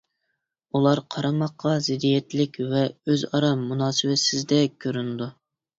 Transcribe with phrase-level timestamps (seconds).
[0.77, 5.33] ئۇلار قارىماققا زىددىيەتلىك ۋە ئۆزئارا مۇناسىۋەتسىزدەك كۆرۈنىدۇ.